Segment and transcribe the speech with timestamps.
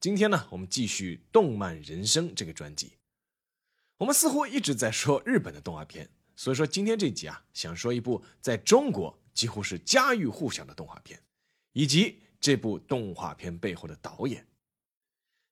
[0.00, 2.94] 今天呢，我们继续《动漫人生》这个专辑。
[3.98, 11.20] 我们似乎一直在说日本的动画片，所以说今天这集啊，想说一部在中国几乎是家喻户晓的动画片，
[11.74, 14.46] 以及这部动画片背后的导演。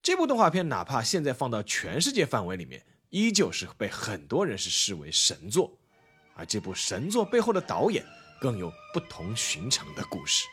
[0.00, 5.78] 这部动画片哪怕现在放到全世界范围里面，依旧是被很多人是视为神作，
[6.34, 8.02] 而这部神作背后的导演
[8.40, 10.46] 更有不同寻常的故事。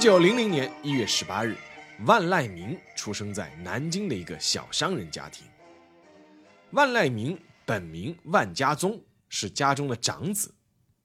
[0.00, 1.54] 九零零年一月十八日，
[2.06, 5.46] 万籁鸣出生在南京的一个小商人家庭。
[6.70, 10.54] 万籁鸣本名万家宗，是家中的长子，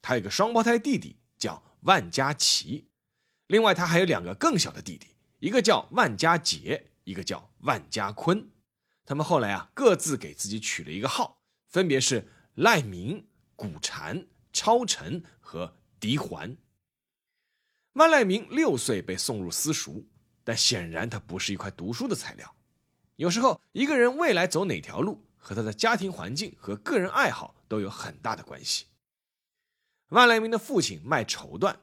[0.00, 2.88] 他有个双胞胎弟弟叫万家齐。
[3.48, 5.08] 另外，他还有两个更小的弟弟，
[5.40, 8.48] 一个叫万家杰，一个叫万家坤。
[9.04, 16.56] 他们后来啊，各自给自己取了一个号，分别是赖明、古禅、超尘和狄环。
[17.96, 20.04] 万籁鸣六岁被送入私塾，
[20.44, 22.54] 但显然他不是一块读书的材料。
[23.16, 28.84] 有时候，一个人未来走哪条路，和他的家庭环境和个人爱好都有很大的关系。
[30.10, 31.74] 万籁鸣的父亲卖绸缎。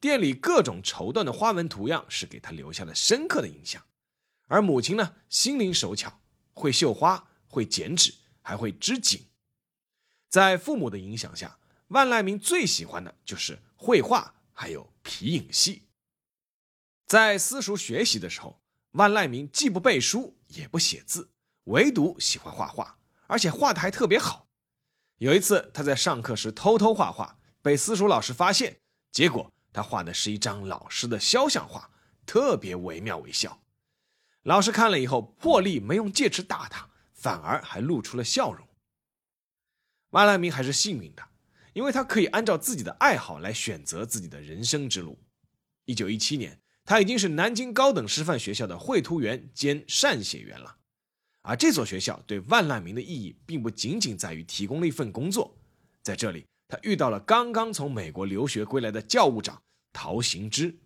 [0.00, 3.84] 店里各种绸缎的花纹图样是给他留下了深刻的印象，
[4.48, 6.20] 而母亲呢，心灵手巧，
[6.54, 9.26] 会绣花，会剪纸，还会织锦。
[10.28, 15.88] 在父母的影响下，万籁鸣最喜欢的就是绘画，还有皮影戏。
[17.06, 18.60] 在私塾学习的时候，
[18.92, 21.30] 万籁鸣既不背书，也不写字，
[21.64, 24.48] 唯独喜欢画画，而且画的还特别好。
[25.18, 28.80] 有一次，他在上课时偷偷画画，被私塾老师发现，
[29.10, 29.52] 结果。
[29.72, 31.88] 他画的是一张老师的肖像画，
[32.26, 33.62] 特别惟妙惟肖。
[34.42, 38.66] 老师看了以后，破例没用戒尺打他，反而还露出了笑容。
[40.10, 41.28] 万籁鸣还是幸运的，
[41.72, 45.18] 因为他可以按照自己的爱好来选择自己的人生之路。
[45.84, 50.76] 一九一七年，他已经是南京高等师范学校的绘图员兼善写员了。
[51.42, 55.56] 而这所学校对万籁鸣的意义，并不仅仅在于提供了一份工作，
[56.02, 56.46] 在这里。
[56.68, 59.60] 他遇到了刚刚从美国留学归来的教务长
[59.92, 60.78] 陶行知。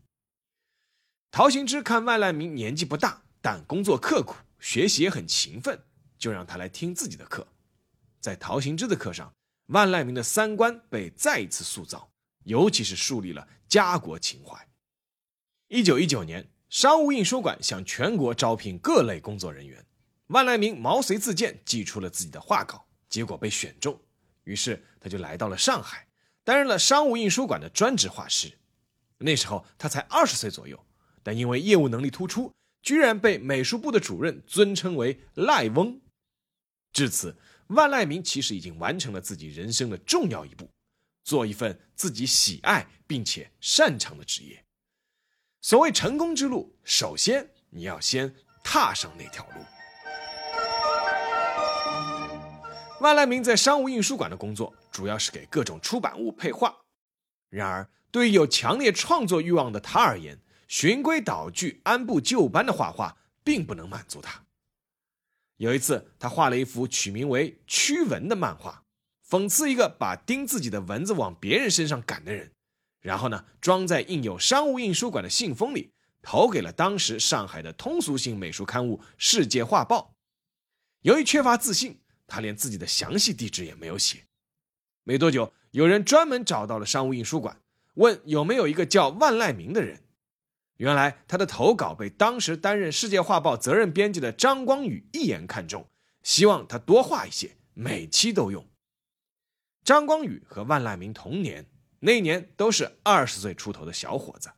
[1.30, 5.78] 陶行知看万籁鸣年纪不大，但工作刻苦，学习也很勤奋，
[6.16, 7.46] 就让他来听自己的课。
[8.20, 9.30] 在陶行知的课上，
[9.66, 12.12] 万籁鸣的三观被再一次塑造，
[12.44, 14.68] 尤其是树立了家国情怀。
[15.68, 19.84] 一九一九年，商务印书馆向全国招聘各类工作人员，
[20.26, 23.98] 万籁鸣毛遂自荐，寄出了自己的画稿，结果被选中。
[24.44, 26.06] 于是他就来到了上海，
[26.44, 28.52] 担任了商务印书馆的专职画师。
[29.18, 30.84] 那时候他才二十岁左右，
[31.22, 32.52] 但因为业务能力突出，
[32.82, 36.02] 居然被美术部的主任尊称为“赖翁”。
[36.92, 37.36] 至此，
[37.68, 40.70] 万籁鸣其实已经完成了自己人生的重要一步，
[41.22, 44.64] 做一份自己喜爱并且擅长的职业。
[45.60, 49.64] 所谓成功之路，首先你要先踏上那条路。
[53.00, 56.74] 万籁鸣在商务印书馆的工作，主要是给各种出版物配画。
[57.48, 60.38] 然而，对于有强烈创作欲望的他而言，
[60.68, 64.43] 循规蹈矩、按部就班的画画并不能满足他。
[65.56, 68.82] 有一次，他画了一幅取名为《驱蚊》的漫画，
[69.28, 72.52] 讽刺一个把叮自己的蚊子往别人身上赶的人。
[73.00, 75.90] 然后呢，装在印有商务印书馆的信封里，
[76.22, 80.12] 投给了当时上海的通俗性美术刊物《世界画报》。
[81.02, 81.98] 由于缺乏自信。
[82.26, 84.24] 他连自己的详细地址也没有写。
[85.02, 87.60] 没多久，有人专门找到了商务印书馆，
[87.96, 90.03] 问有没有一个叫万籁鸣的人。
[90.76, 95.88] 原来他的投稿被当时担任《世界画报》责任编辑的张光宇一眼看中，
[96.22, 98.66] 希望他多画一些，每期都用。
[99.84, 101.66] 张光宇和万籁鸣同年，
[102.00, 104.50] 那一年都是二十岁出头的小伙子。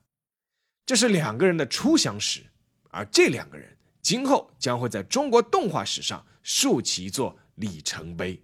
[0.85, 2.45] 这是两个人的初相识，
[2.91, 7.39] 而这两个人今后将会在中国动画史上竖起一座。
[7.57, 8.39] 里程碑。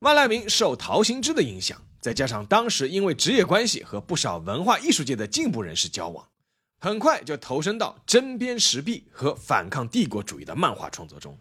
[0.00, 6.28] 万籁鸣受陶行知的影响，再加上当时因为职业关系和不少文化艺术界的进步人士交往，
[6.78, 11.38] 很快就投身到针砭时弊和反抗帝国主义的漫画创作中。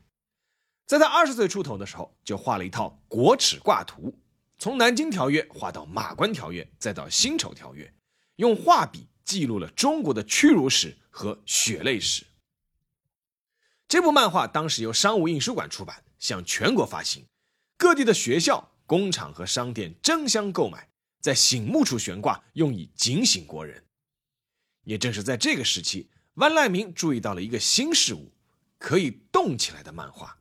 [0.86, 4.14] 在他二十岁出头的时候，就画了一套国耻挂图，
[4.58, 7.94] 从南京条约画到马关条约，再到辛丑条约，
[8.36, 12.26] 用画笔记录了中国的屈辱史和血泪史。
[13.88, 17.26] 这部漫画当时由商务印书馆出版，向全国发行，
[17.78, 20.89] 各地的学校、工厂和商店争相购买，
[21.21, 23.86] 在醒目处悬挂，用以警醒国人。
[24.83, 28.31] 也正是在这个时期，万籁鸣注意到了一个新事物——
[28.80, 30.39] 可以动起来的漫画。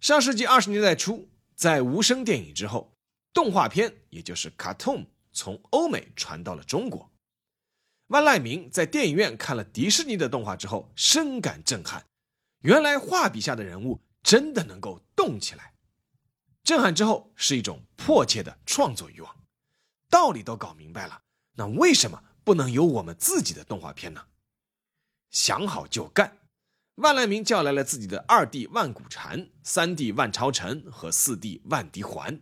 [0.00, 2.92] 上世纪二十年代初，在无声电影之后，
[3.32, 7.08] 动画片也就是 cartoon 从欧美传到了中国。
[8.08, 12.04] 万籁鸣在电影院看了迪士尼的动画之后，深感震撼。
[12.62, 15.71] 原来画笔下的人物真的能够动起来，
[16.64, 19.36] 震撼之后是一种迫切的创作欲望。
[20.08, 21.22] 道理都搞明白了，
[21.54, 24.24] 那为什么不能有我们自己的动画片呢？
[25.30, 26.38] 想好就干。
[26.96, 32.38] 万籁鸣叫来了自己的二弟万古禅、三弟万超尘和四弟万迪环，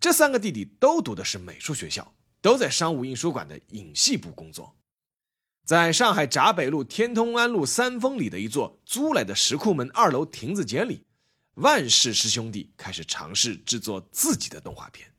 [0.00, 4.74] 这三个弟弟都读的是美术学校，都在商务印书馆的影戏部工作。
[5.64, 11.06] 在上海闸北路天通安路三峰里的一座租来的石库门二楼亭子间里，
[11.58, 15.12] 万氏师兄弟开始尝试制作自己的动画片。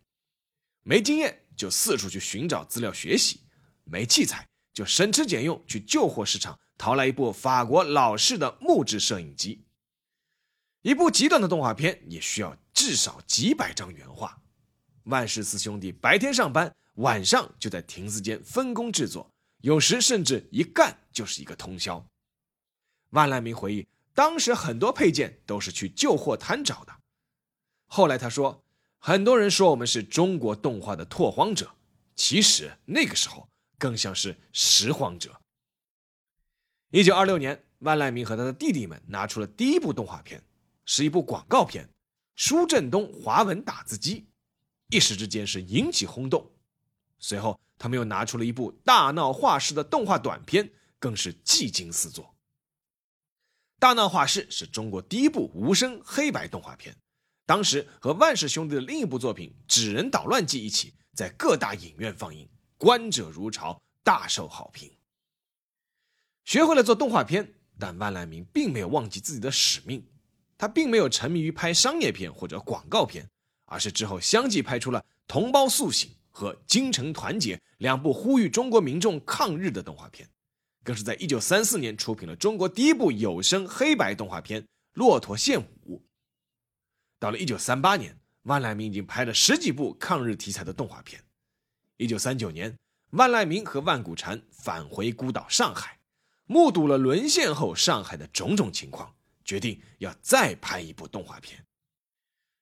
[0.83, 3.41] 没经验就四处去寻找资料学习，
[3.83, 9.65] 没器材就省吃俭用去旧货市场淘来一部法国老式的木质摄影机。
[10.81, 14.41] 一部极短的动画片也需要至少几百张原画。
[15.03, 19.29] 万氏四兄弟白天上班，晚上就在亭子间分工制作。
[19.61, 22.07] 有时甚至一干就是一个通宵。
[23.09, 26.93] 万籁鸣回忆，当时很多配件都是去旧货摊找的。
[27.85, 28.63] 后来他说，
[28.97, 31.75] 很多人说我们是中国动画的拓荒者，
[32.15, 35.39] 其实那个时候更像是拾荒者。
[36.91, 40.43] 一九二六年，万籁鸣和他的弟弟们拿出了第一部动画片，
[40.85, 41.89] 是一部广告片，
[42.35, 44.27] 舒振东华文打字机，
[44.89, 46.51] 一时之间是引起轰动。
[47.17, 47.59] 随后。
[47.81, 50.69] 他们又拿出了一部大闹画室的动画短片，
[50.99, 52.35] 更是技惊四座。
[53.79, 56.93] 大闹画室是中国第一部无声黑白动画片，
[57.45, 62.45] 当时和万氏兄弟的另一部作品《纸人捣乱记》一起在各大影院放映，
[62.77, 64.91] 观者如潮，大受好评。
[66.43, 70.05] 学会了做动画片，但万籁鸣并没有忘记自己的使命，
[70.57, 73.29] 他并没有沉迷于拍商业片或者广告片，
[73.65, 76.09] 而是之后相继拍出了《同胞苏醒》。
[76.31, 80.29] 和《京城团结》两部呼吁中国民众抗日的动画片，
[80.89, 84.59] 更是在一九三四年出品了中国第一部有声黑白动画片
[84.93, 85.97] 《骆驼献舞》。
[87.19, 91.23] 到了一九三八年，万籁鸣已经拍了十几部抗日题材的动画片。
[91.97, 92.75] 一九三九年，
[93.11, 95.99] 万籁鸣和万古禅返回孤岛上海，
[96.45, 99.13] 目睹了沦陷后上海的种种情况，
[99.45, 101.63] 决定要再拍一部动画片。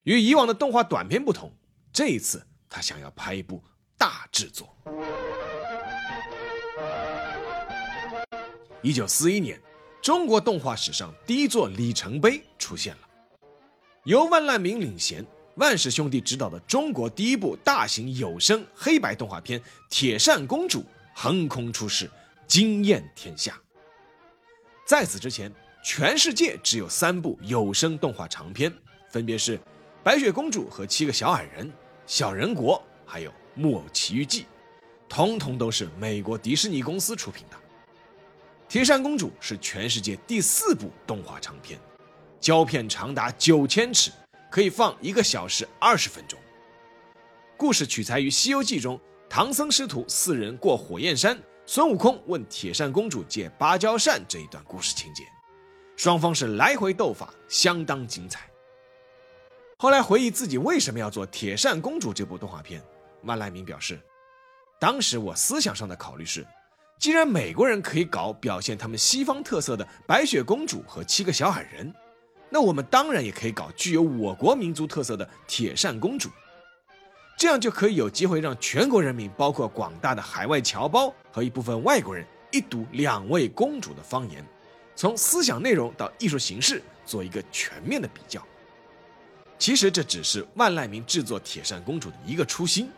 [0.03, 1.49] 与以往的动画短片不同，
[1.93, 2.45] 这一次。
[2.67, 3.63] 他想要拍一部
[3.97, 4.75] 大制作。
[8.83, 9.59] 一九四一年，
[10.01, 12.99] 中国动画史上第一座里程碑出现了。
[14.03, 15.25] 由万籁鸣领衔，
[15.55, 19.59] 万氏兄弟执导的中国第一部大型有声黑白动画片
[19.89, 20.79] 《铁扇公主》
[21.15, 22.09] 横空出世，
[22.45, 23.59] 惊艳天下。
[24.85, 25.51] 在此之前，
[25.83, 28.71] 全世界只有三部有声动画长片，
[29.09, 29.57] 分别是
[30.03, 31.67] 《白雪公主和七个小矮人》。
[32.05, 34.45] 小人国还有木偶奇遇记，
[35.09, 37.57] 通通都是美国迪士尼公司出品的。
[38.69, 41.79] 铁扇公主是全世界第四部动画长片，
[42.41, 44.11] 胶片长达九千尺，
[44.51, 46.37] 可以放一个小时二十分钟。
[47.55, 55.23] 故事取材于《西游记》中唐僧师徒四人过火焰山，孙悟空问铁扇公主借芭蕉扇这一段故事情节，
[55.95, 58.49] 双方是来回斗法，相当精彩。
[59.77, 62.83] 后来回忆自己为什么要做《铁扇公主》这部动画片，
[63.23, 63.97] 万籁鸣表示，
[64.77, 66.45] 当时我思想上的考虑是，
[66.99, 71.93] 既然美国人可以搞表现他们西方特色的白雪公主和七个小矮人，
[72.49, 76.29] 那我们当然也可以搞具有我国民族特色的铁扇公主，
[77.37, 84.43] 这样就可以有机会让全国人民，包括广大的海外侨胞和一部分外国人，一睹两位公主的方言，
[84.95, 88.43] 从思想内容到艺术形式做一个全面的比较。
[89.59, 92.89] 其实这只是万籁鸣制作《铁扇公主》的一个初心，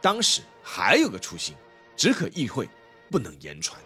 [0.00, 1.54] 当时还有个初心，
[1.96, 2.68] 只可意会，
[3.10, 3.80] 不能言传。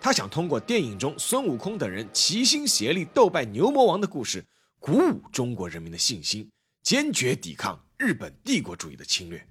[0.00, 4.44] 他想通过电影中孙悟空等人齐心协力斗败牛魔王的故事，
[4.78, 6.50] 鼓舞中国人民的信心，
[6.82, 9.46] 坚决抵抗日本帝国主义的侵略。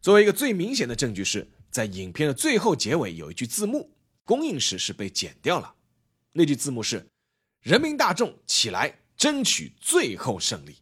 [0.00, 3.90] 作为一个最明显的证据，是在影片的最后结尾有一句字幕，
[4.24, 5.74] 公映时是被剪掉了，
[6.32, 7.08] 那句字幕是
[7.62, 10.76] ：“人民大众起来！”争取最后胜利。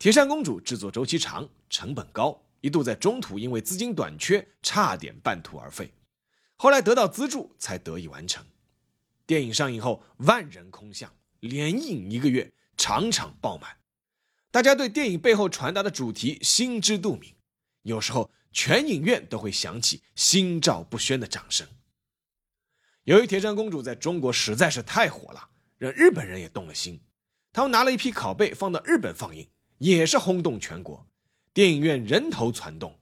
[0.00, 5.92] 铁扇公主制作周期长，成本高，一度在中途因为资金短缺，差点半途而废。
[6.56, 8.44] 后来得到资助，才得以完成。
[9.26, 13.76] 电影上映后，万人空巷，连映一个月，场场爆满。
[14.50, 17.34] 大家对电影背后传达的主题心知肚明，
[17.82, 21.68] 有时候全影院都会响起心照不宣的掌声。
[23.04, 27.00] 由于《铁扇公主》在中国实在是太火了，让日本人也动了心。
[27.52, 29.48] 他们拿了一批拷贝放到日本放映，
[29.78, 31.06] 也是轰动全国，
[31.52, 32.98] 电影院人头攒动。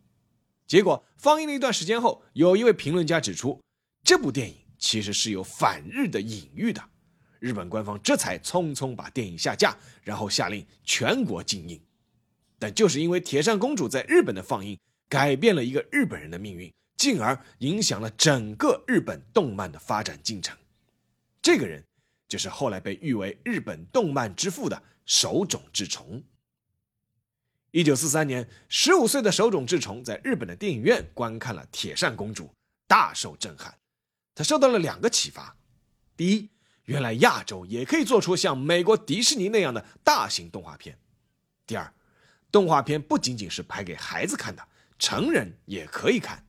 [0.67, 3.61] 结果放映了一段时间后，有一位评论家指出，
[4.03, 6.83] 这部电影其实是有反日的隐喻的。
[7.39, 11.81] 日本官方这才匆匆把电影下架，然后下令全国禁映。
[12.59, 20.57] 但就是因为《铁扇公主》在日本的放映，改变了一个日本人的命运，进而影响了整个日本动漫的发展进程。
[21.43, 21.85] 这个人
[22.27, 26.21] 就是后来被誉为日本动漫之父的手冢治虫。
[27.77, 32.45] 一九四三年，十五岁的手冢治虫在日本的电影院观看了《铁扇公主》，
[32.89, 33.77] 大受震撼。
[34.35, 35.55] 他受到了两个启发：
[36.17, 36.49] 第一，
[36.85, 40.95] 原来亚洲也可以做出像美国迪士尼那样的大型动画片；
[41.67, 41.93] 第二，
[42.51, 44.67] 动画片不仅仅是拍给孩子看的，
[44.99, 46.47] 成人也可以看。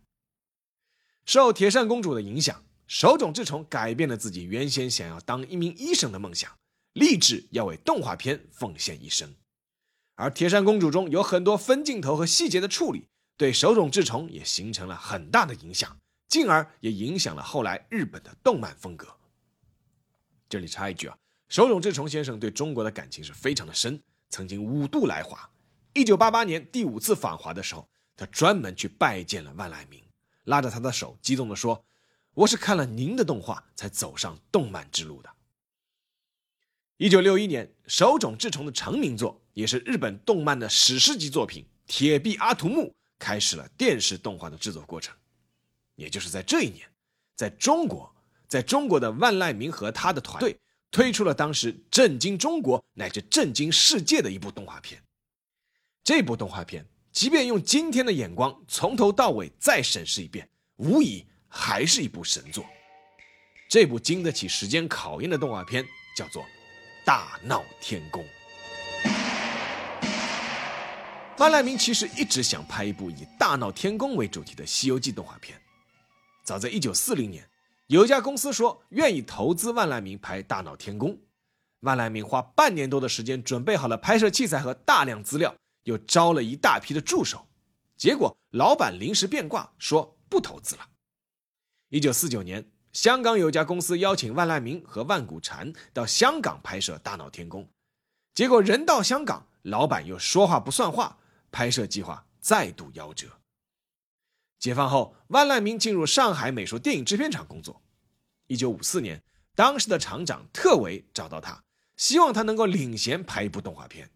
[1.25, 6.49] 受《铁扇公主》的影响，手冢治虫改变了自己原先想要当一名医生的梦想，
[6.93, 9.35] 立志要为动画片奉献一生。
[10.17, 13.07] 而《铁扇公主》中有很多分镜头和细节的处理，
[13.37, 15.95] 对手冢治虫也形成了很大的影响，
[16.27, 19.07] 进而也影响了后来日本的动漫风格。
[20.49, 21.15] 这里插一句啊，
[21.49, 25.47] 手冢治虫先生对中国的感情是非常的深，曾经五度来华。
[25.93, 30.03] 一九八八年第五次访华的时候，他专门去拜见了万籁鸣，
[30.45, 31.85] 拉着他的手，激动地说
[32.33, 35.29] ：“我是看了您的动画才走上动漫之路的。”
[36.97, 39.43] 一九六一年，手冢治虫的成名作。
[39.57, 42.83] 也是日本动漫的史诗级作品《铁臂阿童木》
[43.17, 45.15] 开始了电视动画的制作过程。
[45.95, 46.87] 也就是在这一年，
[47.35, 48.15] 在中国，
[48.47, 50.55] 在中国的万籁鸣和他的团队
[50.91, 55.01] 推出了当时震惊中国乃至震惊世界的一部动画片。
[56.03, 62.63] 这部动画片，即便用今天的眼光从头到尾再审视一遍，无疑还是一部神作。
[63.67, 65.83] 这部经得起时间考验的动画片
[66.15, 66.43] 叫做
[67.03, 68.23] 《大闹天宫》。
[71.37, 75.61] 万籁鸣其实一直想拍一部以大闹天宫为主题的《西游记》动画片。
[76.43, 77.47] 早在1940年，
[77.85, 81.11] 有一家公司说愿意投资万籁鸣拍《大闹天宫》，
[81.81, 87.47] 万籁鸣花半年多的时间准备好了拍摄器材和大量资料，又招了一大批的助手。
[87.95, 90.87] 结果老板临时变卦，说不投资了。
[91.91, 97.63] 1949年，香港有家公司邀请万籁鸣和万古禅到香港拍摄《大闹天宫》，
[98.33, 101.19] 结果人到香港，老板又说话不算话。
[101.57, 103.27] 拍摄计划再度夭折。
[104.59, 107.81] 解放后，万籁鸣进入上海美术电影制片厂工作。
[108.45, 109.19] 一九五四年，
[109.55, 111.63] 当时的厂长特维找到他，
[111.95, 114.07] 希望他能够领衔拍一部动画片，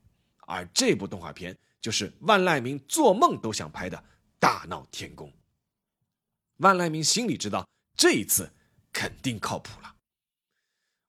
[0.41, 3.97] 而这部动画片就是万籁鸣做梦都想拍的
[4.37, 5.27] 《大闹天宫》。
[6.57, 7.67] 万籁鸣心里知道，
[7.97, 8.53] 这一次
[8.93, 9.95] 肯定靠谱了。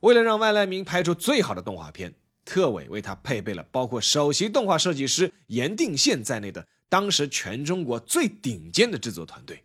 [0.01, 2.15] 为了让万籁鸣拍出最好的动画片。
[2.45, 9.65] 特委为他配备了包括首席动画设计师严定宪在内的当时全中国最顶尖的制作团队，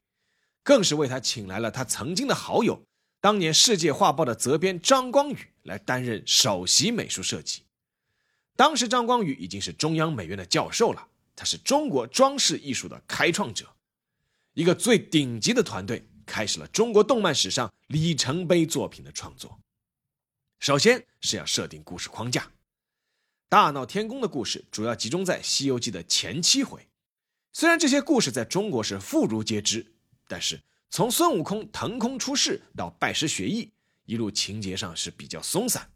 [0.64, 2.82] 更是为他请来了他曾经的好友，
[3.20, 7.64] 当年《世界画报》的责编张光宇来担任首席美术设计。
[8.56, 13.68] 当时张光宇已经是中央美院的教授了，他是中国装饰艺术的开创者，
[14.54, 19.60] 一个最顶级的团队开始了中国动漫史上里程碑作品的创作。
[20.60, 22.50] 首先是要设定故事框架。
[23.50, 26.86] 大闹天宫的故事主要集中在《西游记》的前七回，
[27.54, 29.94] 虽然这些故事在中国是妇孺皆知，
[30.28, 33.72] 但是从孙悟空腾空出世到拜师学艺，
[34.04, 35.90] 一路情节上是比较松散。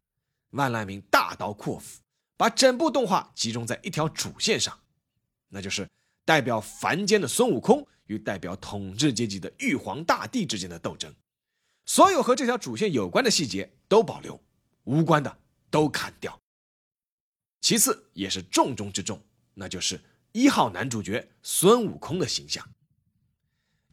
[0.51, 1.99] 万籁鸣大刀阔斧，
[2.37, 4.79] 把整部动画集中在一条主线上，
[5.49, 5.85] 那就是
[6.23, 11.13] 代表凡间的孙悟空与代表统治阶级的玉皇大帝之间的斗争。
[11.85, 14.41] 所有和这条主线有关的细节都保留，
[14.85, 15.37] 无关的
[15.69, 16.40] 都砍掉。
[17.61, 20.01] 其次，也是重中之重，那就是
[20.31, 22.67] 一号男主角孙悟空的形象。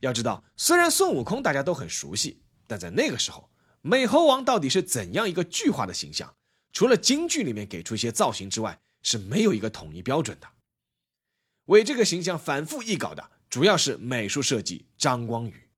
[0.00, 3.50] 要知道，虽然孙悟空大家都很熟悉，但在那个时候，
[3.82, 6.34] 美猴王到底是怎样一个具化的形象？
[6.72, 10.48] 除了京剧里面给出一些造型之外，是没有一个统一标准的。
[11.66, 15.68] 为这个形象反复译稿的，主要是美术设计张光宇。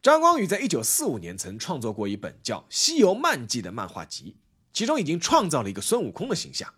[0.00, 4.36] 张光宇在一九四五年曾创作过一本叫《西游漫记》的漫画集。
[4.72, 6.72] 其中已经创造了一个孙悟空的形象，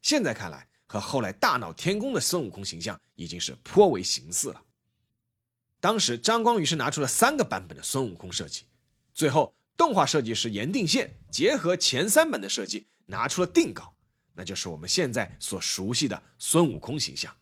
[0.00, 4.62] 现在看来和后来大闹天宫的孙悟空形象已经是颇为形似了。
[5.80, 8.66] 当时张光宇是拿出了三个版本的孙悟空设计，
[9.12, 13.94] 最后动画设计师严定宪结合前三版的设计拿出了定稿，
[14.34, 17.36] 那就是我们现在所熟悉的孙悟空形象。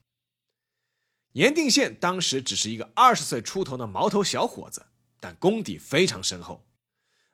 [1.33, 4.87] 严定宪当时只是一个二十岁出头的毛头小伙子，
[5.21, 6.67] 但功底非常深厚。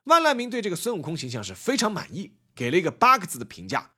[0.03, 3.93] 万籁鸣对这个孙悟空形象是非常满意，给了一个八个字的评价：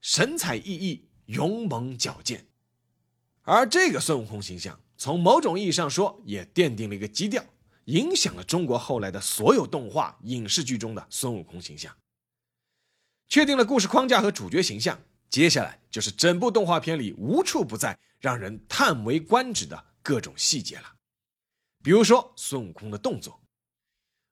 [0.00, 2.48] 神采奕奕，勇猛矫健。
[3.42, 7.42] 而这个孙悟空形象，从某种意义上说，也奠定了一个基调，
[7.84, 11.96] 影响了中国后来的所有动画影视剧中的孙悟空形象。
[13.28, 17.96] 确定了故事框架和主角形象，接下来就是整部动画片里无处不在。
[18.18, 20.96] 让人叹为观止的各种细节了，
[21.82, 23.40] 比如说孙悟空的动作。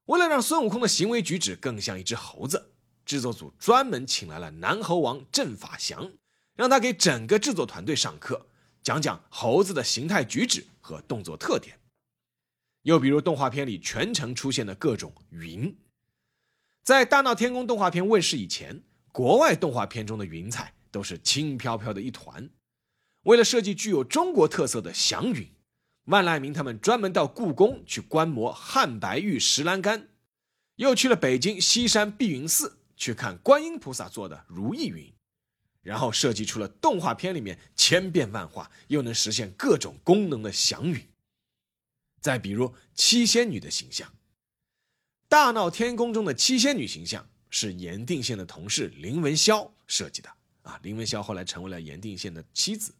[0.04, 2.74] 为了让孙悟空的行为举止更像一只猴子，
[3.08, 6.12] 制作组专门请来了南猴王郑法祥，
[6.54, 8.46] 让他给整个制作团队上课，
[8.82, 11.78] 讲讲猴子的形态举止和动作特点。
[12.82, 15.74] 又比如动画片里全程出现的各种云，
[16.84, 22.50] 在《大闹天宫》动画片问世以前，国外动画片中的云彩都是轻飘飘的一团。
[23.22, 25.50] 为了设计具有中国特色的祥云，
[26.04, 30.08] 万籁鸣他们专门到故宫去观摩汉白玉石栏杆，
[30.76, 35.10] 又去了北京西山碧云寺去看观音菩萨做的如意云，
[35.80, 41.00] 然后设计出了动画片里面千变万化又能实现各种功能的祥云。
[42.20, 44.08] 再比如七仙女的形象，
[45.28, 50.28] 《大闹天宫》中的七仙女形象是严定县的同事林文霄设计的。
[50.62, 52.92] 啊，林文霄后来成为了严定县的妻子。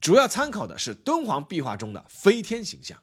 [0.00, 3.00] 主要参考的是敦煌壁画中的飞天形象，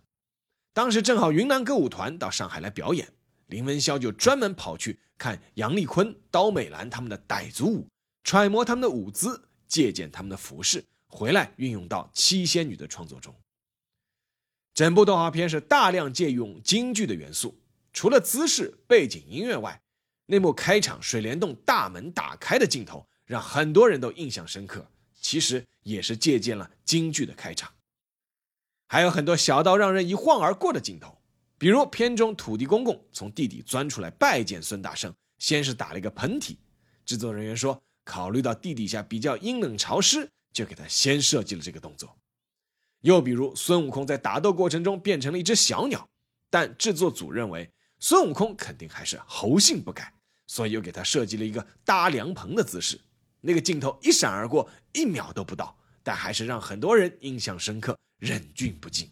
[0.73, 3.13] 当时正好云南歌舞团到上海来表演，
[3.49, 7.87] 林文霄就专门跑去看杨丽坤、刀美兰他们的傣族舞，
[8.23, 13.35] 揣摩他们的舞姿，借鉴他们的服饰，回来运用到七仙女的创作中。
[14.73, 17.59] 整部动画片是大量借用京剧的元素，
[17.91, 19.81] 除了姿势、背景音乐外，
[20.27, 24.89] 那幕开场水帘洞大门打开的镜头，让很多人都印象深刻。
[25.21, 27.73] 其实也是借鉴了京剧的开场，
[28.87, 31.18] 还有很多小到让人一晃而过的镜头，
[31.59, 36.55] 比如片中土地公公从地底钻出来拜见孙大圣，先是打了一个喷嚏，
[37.05, 42.17] 制作人员说考虑到地底下比较阴冷潮湿，就给他先设计了这个动作。
[43.01, 46.07] 又比如孙悟空在打斗过程中变成了一只小鸟，
[46.49, 47.69] 但制作组认为
[47.99, 50.13] 孙悟空肯定还是猴性不改，
[50.47, 52.97] 所以又给他设计了一个搭凉棚的姿势。
[53.41, 59.09] 那个镜头一闪而过，一秒都不到，但还是让很多人印象深刻，忍俊不禁。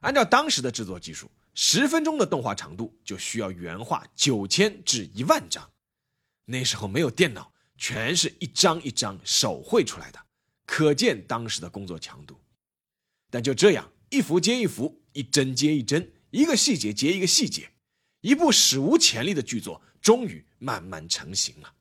[0.00, 5.70] 按照当时的制作技术，十分钟的动画长度就需要原画九千至一万张。
[6.46, 10.18] 那时候没有电脑，全是一张一张手绘出来的，
[10.66, 12.40] 可见当时的工作强度。
[13.30, 17.70] 但就这样，一幅接一幅，一帧接一帧，一个细节接一个细节，
[18.22, 21.74] 一部史无前例的剧作终于慢慢成型了。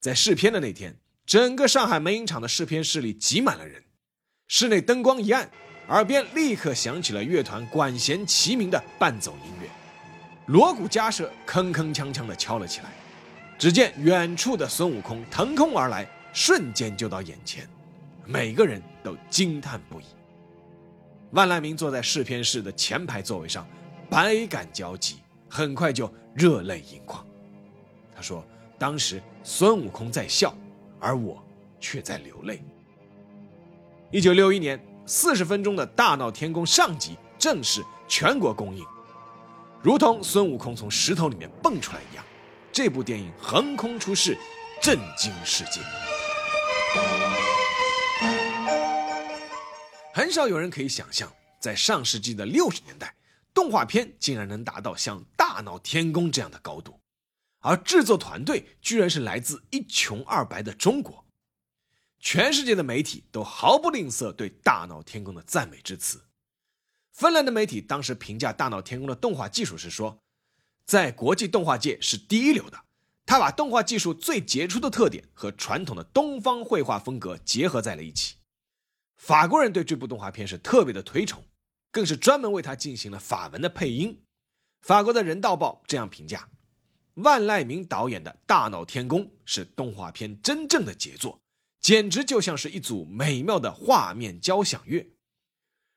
[0.00, 3.84] 在试片的那天，整个上海梅影厂的试片室里挤满了人，
[4.48, 5.50] 室内灯光一暗，
[5.88, 9.68] 耳边立刻响起了乐团管弦齐鸣的伴奏音乐，
[10.46, 12.90] 锣鼓加设，铿铿锵锵地敲了起来。
[13.58, 17.68] 只见远处的孙悟空腾空而来，瞬间就到眼前，
[18.24, 20.04] 每个人都惊叹不已。
[21.30, 23.66] 万籁鸣坐在试片室的前排座位上，
[24.10, 25.16] 百感交集，
[25.48, 27.24] 很快就热泪盈眶。
[28.14, 28.44] 他说。
[28.76, 30.52] 当时孙悟空在笑，
[30.98, 31.42] 而我
[31.78, 32.60] 却在流泪。
[34.10, 38.82] 一九六一年，四十分钟的大闹天宫上集正式全国公映，
[39.82, 42.24] 如同孙悟空从石头里面蹦出来一样，
[42.72, 44.38] 这部电影横空出世，
[44.80, 45.80] 震惊世界。
[50.14, 53.14] 很少有人可以想象，在上世纪的六十年代，
[53.52, 56.98] 动画片竟然能达到像大闹天宫这样的高度。
[57.60, 61.23] 而制作团队居然是来自一穷二白的中国，
[62.24, 66.22] 全世界的媒体都毫不吝啬对《大闹天宫》的赞美之词。
[67.12, 70.18] 芬兰的媒体当时评价《大闹天宫》的动画技术是说，
[70.86, 72.82] 在国际动画界是第一流的，
[73.26, 78.36] 他把动画技术最杰出的特点和传统的东方绘画风格结合在了一起。
[79.18, 81.44] 法国人对这部动画片是特别的推崇，
[81.90, 84.24] 更是专门为他进行了法文的配音。
[84.80, 86.48] 法国的《人道报》这样评价。
[87.16, 91.38] 万籁鸣导演的《大闹天宫》是动画片真正的杰作，
[91.84, 95.06] 简直就像是一组美妙的画面交响乐。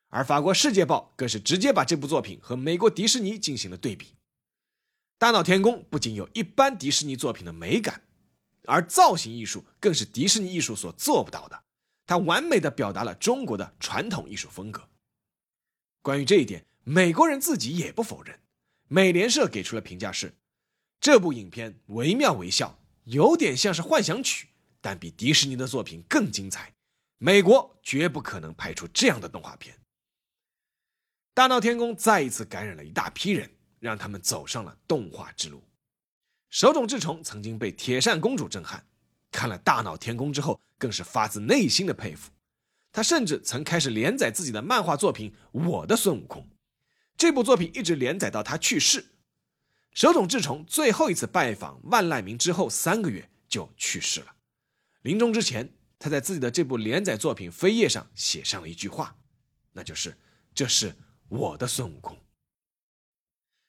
[0.09, 4.07] 而法国《世界报》更是直接把这部作品和美国迪士尼进行了对比。
[5.17, 8.01] 《大闹天宫》不仅有一般迪士尼作品的美感，
[8.65, 11.63] 而造型艺术更是迪士尼艺术所做不到的。
[12.05, 14.89] 它完美的表达了中国的传统艺术风格。
[16.01, 18.37] 关于这一点，美国人自己也不否认。
[18.89, 20.35] 美联社给出了评价是：
[20.99, 24.49] 这部影片惟妙惟肖，有点像是幻想曲，
[24.87, 26.73] 但比迪士尼的作品更精彩。
[27.17, 29.77] 美国绝不可能拍出这样的动画片。
[31.33, 35.61] 大闹天宫再一次感染了一大批人，让他们走上了动画之路。
[36.49, 38.81] 手冢治虫曾经被铁扇公主震撼，
[39.29, 42.31] 看了大闹天宫之后，更是发自内心的佩服。
[42.93, 46.41] 他甚至曾开始连载自己的漫画作品《我的孙悟空》，
[47.17, 49.05] 这部作品一直连载到他去世。
[49.91, 54.36] 手冢治虫最后一次拜访万籁鸣之后三个月就去世了。
[55.07, 59.17] 临终之前，他在自己的这部连载作品《飞页》上写上了一句话，
[59.71, 60.17] 那就是
[60.53, 60.93] ：“这是
[61.29, 62.21] 我的孙悟空。”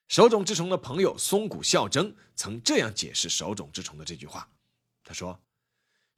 [0.09, 4.51] 手冢治虫的朋友松谷孝征曾这样解释手冢治虫的这句话，
[5.05, 5.41] 他说：“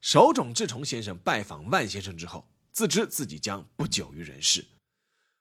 [0.01, 4.65] 手冢治虫先生拜访万先生之后。”自知自己将不久于人世，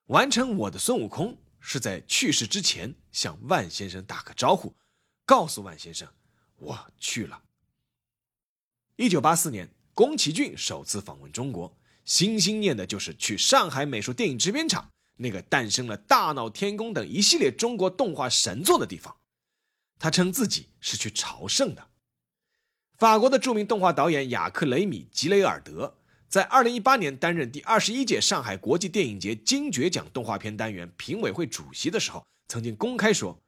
[0.08, 4.76] 完成我的孙悟空是在去世之前向万先生打个招呼，
[5.26, 6.12] 告诉万先生
[6.58, 7.42] 我去了。
[9.00, 19.16] 一九八四年，宫崎骏首次访问中国，心心念的就是去上海美术电影制片厂，那个诞生了《大闹天宫》等一系列中国动画神作的地方。
[20.00, 21.88] 他称自己是去朝圣的。
[22.98, 25.96] 法国的著名动画导演雅克·雷米·吉雷尔德。
[26.28, 33.40] 在二零一八年担任第二十一届上海国际电影节金爵奖动画片单元评委会主席的时候，曾经公开说：“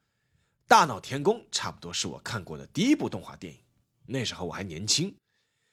[0.66, 3.60] 大闹天宫差不多是我看过的第一部动画电影。
[4.06, 5.14] 那时候我还年轻，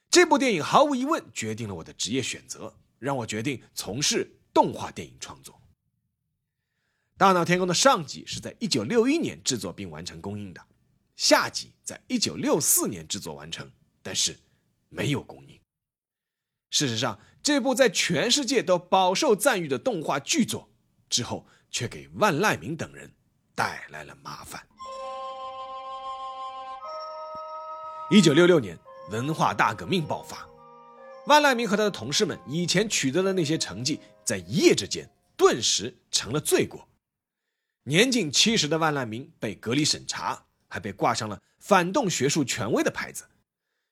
[0.10, 5.62] 这部电影毫无疑问决定了我的职业选择，让我决定从事动画电影创作。”
[7.16, 10.66] 大闹天宫的上集是在一九六一年制作并完成公映的，
[11.16, 13.70] 下集在一九六四年制作完成，
[14.02, 14.40] 但是
[14.88, 15.60] 没有公映。
[16.70, 20.70] 事实上，这部在全世界都饱受赞誉的动画巨作，
[21.10, 23.12] 之后却给万籁鸣等人
[23.54, 24.66] 带来了麻烦。
[28.10, 30.48] 一九六六年，文化大革命爆发，
[31.26, 36.88] 万籁鸣和他的同事们以前取得的那些成绩，在一夜之间顿时成了罪过。
[37.84, 43.26] 年近七十的万籁鸣被隔离审查，还被挂上了反动学术权威的牌子。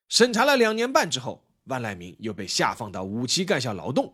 [0.08, 1.44] 审查了两年半之后。
[1.68, 4.06] 万籁鸣又被下放到五七干校劳动，《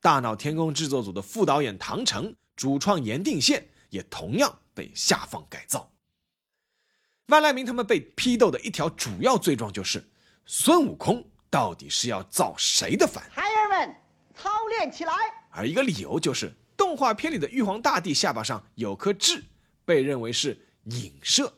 [0.00, 5.92] 大闹天宫》制作组的副导演唐成、主创严定宪也同样被下放改造。
[7.26, 10.02] 万籁鸣他们被批斗的一条主要罪状就是
[10.52, 13.22] 孙悟空到底是要造谁的反？
[13.30, 13.94] 孩儿们，
[14.34, 15.12] 操练起来！
[15.48, 19.44] 而一个理由就是动画片里的玉皇大帝下巴上有颗痣，
[19.84, 21.56] 被认为是影射。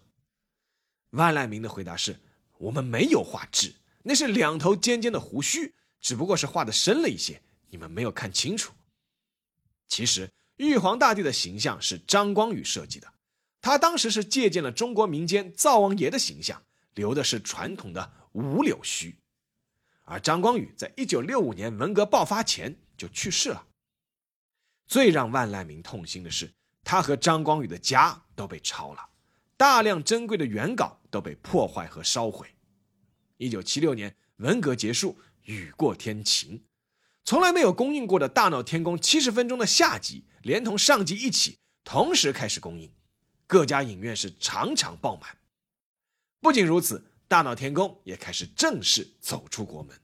[1.12, 2.20] 万籁鸣的回答是：
[2.58, 3.74] 我们没有画痣。
[4.02, 8.74] 那是两头尖尖的胡须，只不过是画的深了一些，你们没有看清楚。
[9.88, 13.10] 其实玉皇大帝的形象是张光宇设计的，
[13.62, 19.16] 他当时是借鉴了中国民间灶王爷的形象，留的是传统的五柳须。
[20.04, 23.66] 而张光宇在一九六五年文革爆发前就去世了。
[24.86, 29.08] 最让万籁鸣痛心的是，他和张光宇的家都被抄了，
[29.56, 32.54] 大量珍贵的原稿都被破坏和烧毁。
[33.36, 36.62] 一九七六年，文革结束，雨过天晴，
[37.24, 42.92] 从来没有公映过的《大闹天宫》七十分钟的下集，连同上集一起同时开始公映，
[43.46, 45.38] 各家影院是场场爆满。
[46.40, 46.98] 不仅如此，
[47.32, 49.98] 《大闹天宫》也开始正式走出国门。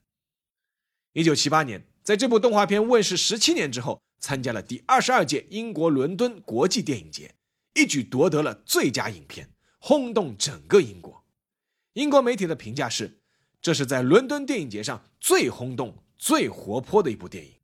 [1.13, 7.35] 一九七八年，在这部动画片问世十七年之后，参加了第二十二届英国伦敦国际电影节，
[7.75, 11.23] 一举夺得了最佳影片，轰动整个英国。
[11.93, 13.19] 英国媒体的评价是。
[13.61, 17.51] 这是在伦敦电影节上最轰动、最活泼的一部电影。《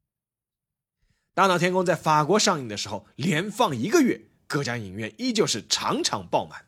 [1.34, 6.67] 大闹天宫》在法国上映的时候，连放一个月，各家影院依旧是场场爆满。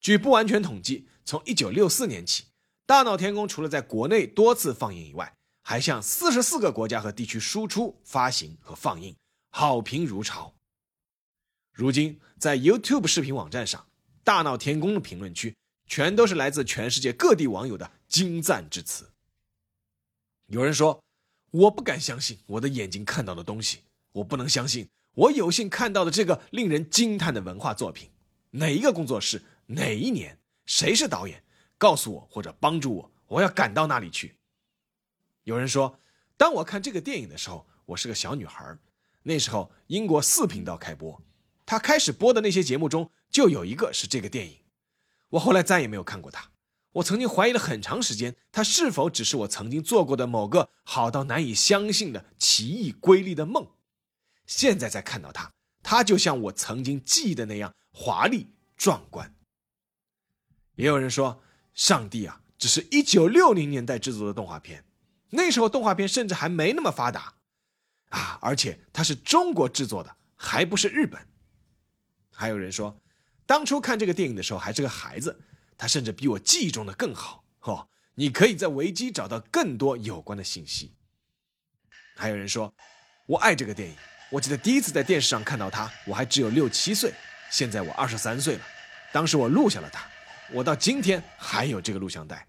[0.00, 2.44] 据不完全统计，从1964年起，
[2.86, 5.30] 《大闹天宫》除了在国内多次放映以外，
[5.62, 9.14] 还向44个国家和地区输出、发行和放映，
[9.50, 10.54] 好评如潮。
[11.74, 13.78] 如今，在 YouTube 视频网站上，
[14.24, 15.54] 《大闹天宫》的评论区。
[15.86, 19.10] 全都是来自全世界各地网友的精赞之词。
[20.46, 21.02] 有人说
[21.52, 23.80] ：“我不敢相信我的眼睛看到的东西，
[24.12, 28.08] 我不能相信我有幸看到的这个令人惊叹的文化作品。
[28.52, 29.42] 哪一个工作室？
[29.66, 30.37] 哪一年？
[30.68, 31.42] 谁是导演？
[31.78, 34.36] 告诉我或者帮助我，我要赶到那里去。”
[35.44, 35.98] 有人说
[36.36, 38.76] ：“当我看这个电影的时候，我是个小女孩。
[39.22, 41.22] 那时候英国四频道开播，
[41.64, 44.58] 他开始播的那些节目中就有一个是这个电影。”
[45.30, 46.50] 我后来再也没有看过它，
[46.92, 53.66] 我曾经怀疑了很长时间，它是否只是我曾经做过的某个好到难以相信的奇异瑰丽的梦。
[54.44, 55.50] 现在再看到它，
[55.82, 59.34] 它就像我曾经记忆的那样华丽壮观。
[60.78, 61.42] 也有人说，
[61.74, 64.84] 上帝啊，只是一九六零年代制作的动画片，
[65.30, 67.34] 那时候动画片甚至还没那么发达
[68.10, 71.20] 啊，而且它是中国制作的，还不是日本。
[72.32, 72.98] 还有人说，
[73.44, 75.38] 当初看这个电影的时候还是个孩子。
[75.80, 77.88] 他甚至比我记忆中的更好哦！
[78.16, 80.92] 你可以在维基找到更多有关的信息。
[82.16, 82.74] 还有人说，
[83.26, 83.94] 我爱这个电影。
[84.28, 87.14] 我记得第一次在电视上看到它，我还只有六七岁。
[87.48, 88.62] 现在我二十三岁了，
[89.12, 90.04] 当时我录下了它，
[90.52, 92.46] 我到今天还有这个录像带。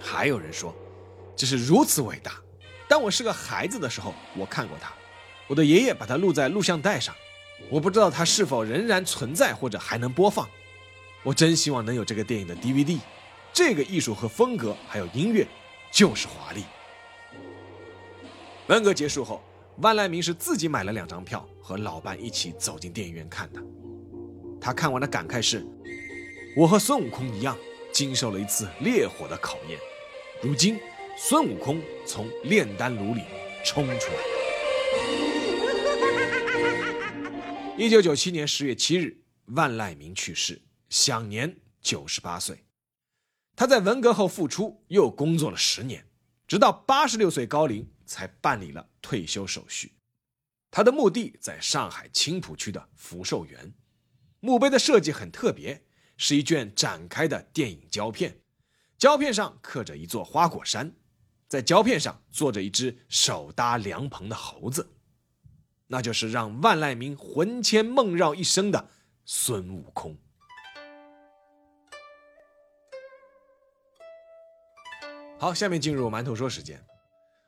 [0.00, 0.74] 还有人说，
[1.36, 2.32] 这是如此伟大。
[2.88, 4.92] 当我是个孩子的时候，我看过它，
[5.48, 7.14] 我的爷爷把它录在录像带上，
[7.68, 10.48] 我不知道它是否仍然存在或者还能播放。
[11.22, 13.00] 我真希望能有这个电影的 DVD，
[13.52, 15.46] 这个艺术和风格还有音乐
[15.90, 16.64] 就是华丽。
[18.68, 19.42] 文革结束后，
[19.78, 23.60] 万籁鸣是自己买了两张票，和老伴一起走进电影院看的。
[24.60, 25.66] 他看完的感慨是：
[26.56, 27.54] 我和孙悟空一样，
[27.92, 29.78] 经受了一次烈火的考验。
[30.42, 30.80] 如今，
[31.18, 33.24] 孙悟空从炼丹炉里
[33.62, 34.16] 冲出来。
[37.76, 40.62] 一九九七年十月七日，万籁鸣去世。
[40.88, 42.64] 享年九十八岁，
[43.54, 46.06] 他在文革后复出，又工作了十年，
[46.46, 49.92] 直到八十六岁高龄才办理了退休手续。
[50.70, 53.74] 他的墓地在上海青浦区的福寿园，
[54.40, 55.82] 墓碑的设计很特别，
[56.16, 58.40] 是一卷展开的电影胶片，
[58.98, 60.92] 胶片上刻着一座花果山，
[61.48, 64.88] 在胶片上坐着一只手搭凉棚的猴子，
[65.86, 68.88] 那就是让万籁鸣魂牵梦绕一生的
[69.24, 70.16] 孙悟空。
[75.38, 76.82] 好，下面进入馒头说时间。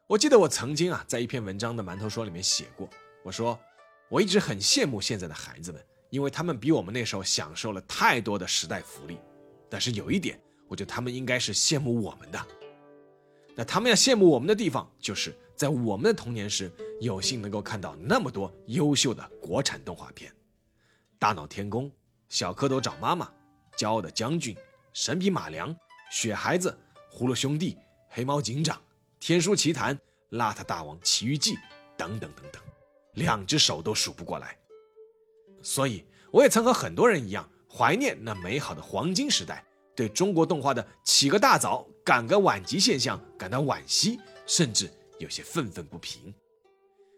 [0.07, 2.89] 我记得我曾经啊，在一篇文章的馒头说里面写过，
[3.25, 3.59] 我说
[4.11, 9.19] 我一直很羡慕现在的孩子们，因为他们比我们那时候享受了太多的时代福利。
[9.69, 12.47] 但是有一点，我觉得他们应该是羡慕我们的。
[13.55, 20.31] 那他们要羡慕我们的地方，就是在我们的童年时，有幸能够看到那么多优秀的国产动画片，
[21.19, 21.85] 《大闹天宫》
[22.29, 23.27] 《小蝌蚪找妈妈》
[23.79, 24.55] 《骄傲的将军》
[24.93, 25.71] 《神笔马良》
[26.11, 26.71] 《雪孩子》。
[27.11, 27.77] 葫芦兄弟、
[28.11, 28.81] 黑猫警长、
[29.19, 29.99] 天书奇谭、
[30.33, 31.57] 邋遢大王奇遇记
[31.97, 32.63] 等等等等，
[33.15, 34.58] 两只手都数不过来。
[35.69, 39.63] 所以，我也曾和很多人一样，怀念那美好的黄金时代，
[39.95, 46.33] 对中国动画的起个大早、赶个晚集现象感到惋惜，甚至有些愤愤不平。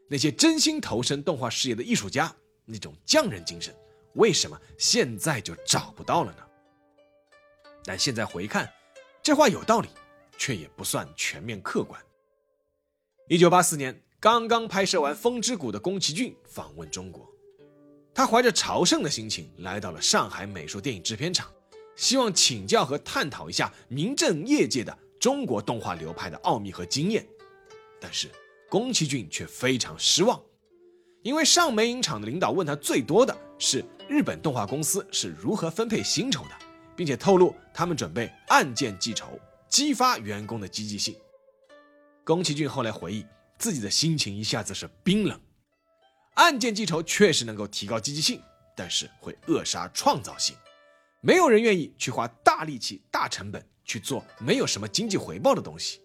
[0.08, 2.34] 那些真心投身动画事业的艺术家，
[2.64, 3.72] 那种匠人精神，
[4.14, 6.42] 为什么现在就找不到了呢？
[7.84, 8.68] 但现在回看。
[9.22, 9.88] 这话有道理，
[10.36, 12.02] 却也不算全面客观。
[13.28, 17.30] 一九八四年，刚刚拍摄完《风之谷》的宫崎骏访问中国，
[18.20, 21.50] 他怀着朝圣的心情来到了上海美术电影制片厂，
[21.96, 27.26] 希望请教和探讨一下名震业界的中国动画流派的奥秘和经验。
[27.98, 28.28] 但是
[28.68, 30.38] 宫崎骏却非常失望，
[31.22, 36.50] 因为上美影厂的领导问他最多的是日本动画公司是如何分配薪酬的。
[36.94, 41.16] 并且透露，他们准备按件计酬，激发员工的积极性。
[42.22, 43.24] 宫崎骏后来回忆，
[43.56, 45.40] 自己的心情一下子是冰冷。
[46.34, 48.40] 案件记仇确实能够提高积极性，
[48.76, 50.56] 但是会扼杀创造性。
[51.20, 56.00] 没有人愿意去花大力气、大成本去做没有什么经济回报的东西。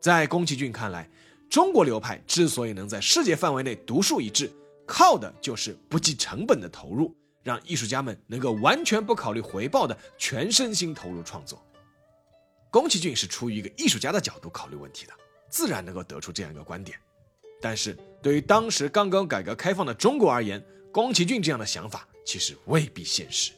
[0.00, 1.08] 在宫崎骏看来，
[1.50, 4.52] 中国流派之所以能在世界范围内独树一帜，
[4.86, 7.14] 靠的就是不计成本的投入。
[7.44, 11.64] 让艺术家们能够完全不考虑回报的全身心投入创作。
[12.70, 15.14] 宫崎骏是出于一个艺术家的角度考虑问题的，
[15.48, 16.98] 自然能够得出这样一个观点。
[17.60, 23.52] 但是对于当时刚刚改革开放的中国而言，宫崎骏这样的想法其实未必现实。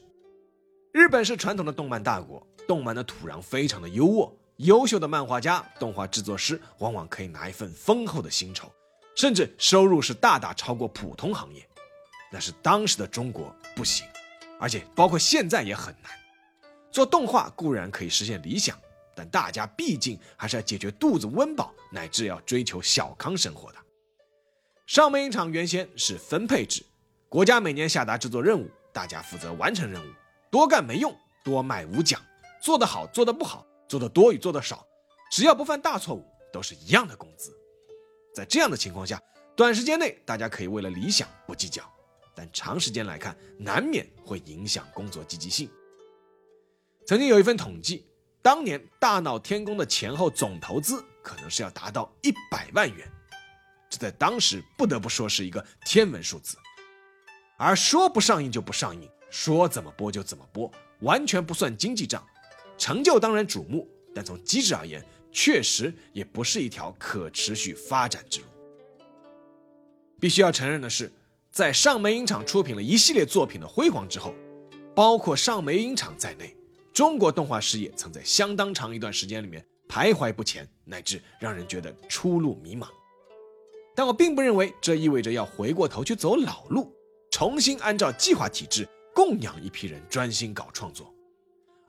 [0.93, 8.71] 日本是传统的动漫大国，动漫的土壤非常的优渥，优秀的漫画家、动画制作师往往可以拿一份丰厚的薪酬，
[9.17, 11.67] 甚至收入是大大超过普通行业。
[12.33, 14.07] 那是当时的中国不行，
[14.59, 16.11] 而且包括现在也很难。
[16.91, 18.77] 做动画固然可以实现理想，
[19.15, 23.79] 但大家毕竟还是要解决肚子温饱，乃至要追求小康生活的。
[24.91, 26.85] 上美影厂原先是分配制，
[27.29, 30.13] 国家每年下达制作任务，大家负责完成任务，
[30.51, 32.21] 多干没用，多卖无奖。
[32.61, 34.85] 做得好，做得不好，做得多与做得少，
[35.31, 37.57] 只要不犯大错误，都是一样的工资。
[38.35, 39.23] 在这样的情况下，
[39.55, 41.89] 短时间内大家可以为了理想不计较。
[42.35, 45.71] 但长时间来看，难免会影响工作积极性。
[47.07, 48.09] 曾经有一份统计，
[48.43, 53.09] 当年《大闹天宫》的前后总投资可能是要达到一百万元，
[53.91, 56.57] 这在当时不得不说是一个天文数字。
[57.59, 62.27] 而说不上映就不上映，说怎么播就怎么播，完全不算经济账。
[62.79, 68.47] 成就当然瞩目，但从机制而言，确实也不是一条可持续发展之路。
[70.19, 71.13] 必须要承认的是，
[71.51, 74.35] 在上美影厂出品了一系列作品的辉煌之后，
[74.95, 76.57] 包括上美影厂在内，
[76.95, 82.89] 中国动画事业曾在相当长一段时间里面徘徊不前，乃至让人觉得出路迷茫。
[83.95, 86.95] 但我并不认为这意味着要回过头去走老路，
[87.31, 91.13] 重新按照计划体制供养一批人专心搞创作。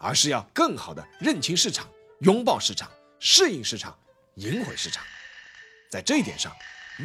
[0.04, 1.88] 而是要更好的认清市场、
[2.22, 3.96] 拥抱市场、适应市场、
[4.38, 5.04] 赢回市场。
[5.92, 6.52] 在这一点上，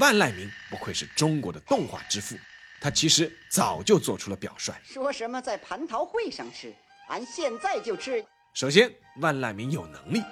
[0.00, 2.36] 万籁鸣不愧是中国的动画之父，
[2.80, 4.72] 他其实早就做出了表率。
[4.82, 6.74] 说什么在蟠桃会上吃，
[7.08, 8.24] 俺现在就吃。
[8.54, 10.22] 首先，万籁鸣有能力，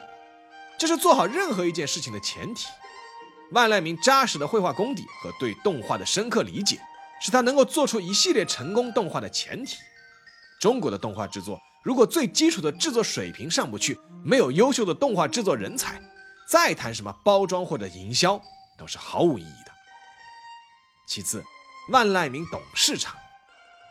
[0.78, 2.66] 这是做好任何一件事情的前提。
[3.52, 6.80] 万籁鸣扎实的绘画功底和对动画的深刻理解，
[7.20, 9.76] 是他能够做出一系列成功动画的前提。
[10.60, 11.60] 中国的动画制作。
[11.84, 16.00] 如果最基础的制作水平上不去，没有优秀的动画制作人才，
[16.48, 18.40] 再谈什么包装或者营销
[18.78, 19.72] 都是毫无意义的。
[21.06, 21.44] 其次，
[21.90, 23.14] 万籁鸣懂市场，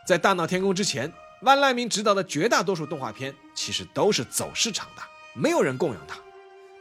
[0.07, 1.13] 在大闹天宫之前，
[1.43, 5.03] 万籁鸣执导的绝大多数动画片其实都是走市场的，
[5.35, 6.17] 没有人供养他，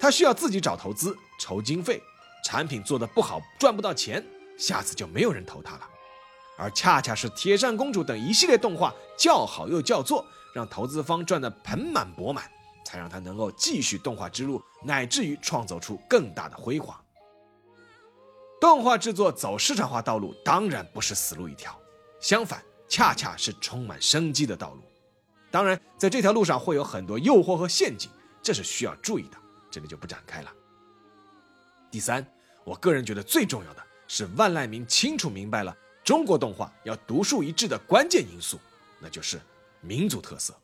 [0.01, 2.03] 他需要自己找投资、筹经费，
[2.45, 4.25] 产品做得不好赚不到钱，
[4.59, 5.89] 下次就没有人投他了。
[6.57, 10.25] 而恰恰是《铁扇公主》等一系列动画叫好又叫座。
[10.55, 12.45] 让投资方赚得盆满钵满，
[12.85, 16.95] 才让他能够继续动画之路，乃至于创造出更大的辉煌。
[18.61, 21.75] 动画制作走市场化道路当然不是死路一条，
[22.21, 24.83] 相反，恰恰是充满生机的道路。
[25.51, 28.11] 当然，在这条路上会有很多诱惑和陷阱，
[28.43, 29.39] 这是需要注意的，
[29.71, 30.53] 这里就不展开了。
[31.93, 32.27] 第三，
[32.65, 38.59] 我个人觉得最重要的是万籁鸣清楚明白了中国动画要独树一帜的关键因素，
[38.99, 39.41] 那就是。
[39.85, 40.55] 民族特色，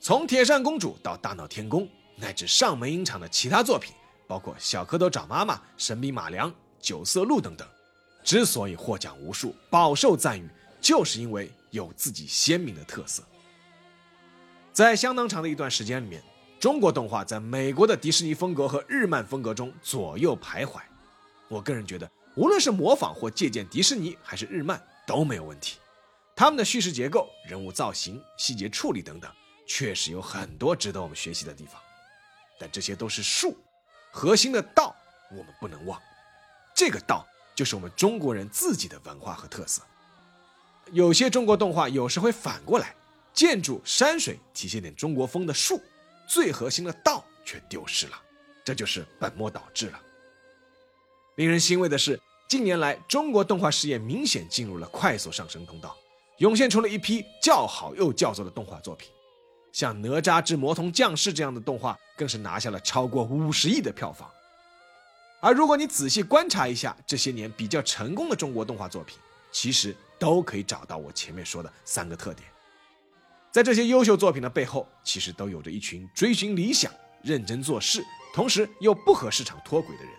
[0.00, 1.84] 从《铁扇公主》到《大闹天宫》，
[2.16, 3.94] 乃至上门影厂的其他作品，
[4.26, 7.64] 包括《小蝌蚪找妈妈》《神笔马良》《九色鹿》等等，
[8.24, 13.22] 之所以获奖无数、饱受赞誉，就是因为有自己鲜明的特色。
[14.72, 16.20] 在相当长的一段时间里面，
[16.60, 20.78] 中国动画在美国的迪士尼风格和日漫风格中左右徘徊。
[21.48, 25.78] 我个人觉得，无论是模仿或借鉴迪士尼，还是日漫，都没有问题。
[26.36, 29.32] 他们的叙事结构、人物造型、细节处理等等，
[29.66, 31.80] 确实有很多值得我们学习的地方。
[32.58, 33.56] 但这些都是术，
[34.10, 34.94] 核心的道
[35.30, 35.98] 我们不能忘。
[36.74, 39.80] 这个道就是我们中国人自己的文化和特色。
[40.92, 42.94] 有些中国动画有时会反过来，
[43.32, 45.80] 建筑、山水体现点中国风的术，
[46.30, 48.22] 最核心的道却丢失了，
[48.64, 50.00] 这就是本末倒置了。
[51.34, 55.96] 令人欣慰的是，近年来中国动画事业明显进入了快速上升通道。
[56.38, 59.10] 涌现出了一批叫好又叫座的动画作品，
[59.72, 64.30] 像《哪吒之魔童降世》这样的动画，更是拿下了超过五十亿的票房。
[65.40, 69.18] 而如果你仔细观察一下这些年比较成功的中国动画作品，
[69.50, 72.49] 其实都可以找到我前面说的三个特点。
[73.52, 80.12] 在这些优秀作品的背后，其实都有着一群追寻理想、认真做事，同时又不和市场脱轨的人。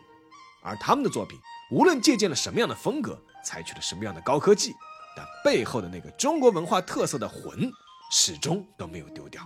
[0.62, 1.40] 而他们的作品，
[1.72, 4.74] 无论借鉴了什么样的风格，采取了什么样的高科技。
[5.16, 7.72] 但背后的那个中国文化特色的魂，
[8.12, 9.44] 始终都没有丢掉。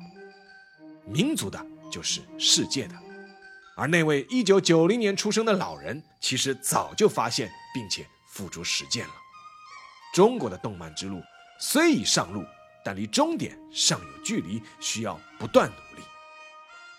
[1.07, 2.95] 民族的就是世界的，
[3.75, 9.13] 而那位一九九零年出生的老人，其实早就发现并且付诸实践了。
[10.13, 11.21] 中国的动漫之路
[11.59, 12.43] 虽已上路，
[12.85, 16.03] 但离终点尚有距离，需要不断努力。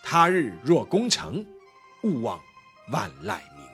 [0.02, 1.46] 他日若功成，
[2.02, 2.42] 勿忘
[2.90, 3.64] 万籁鸣。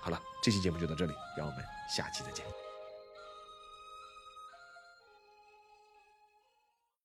[0.00, 2.44] 好了，这期节目就到这里，让我们下期再见。